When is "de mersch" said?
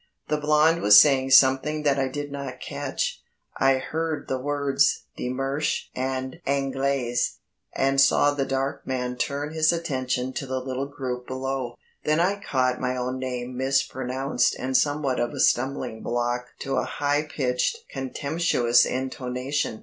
5.15-5.89